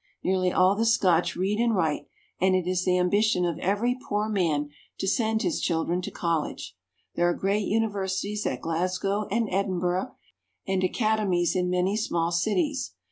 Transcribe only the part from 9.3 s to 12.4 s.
Edinburgh, and academies in many small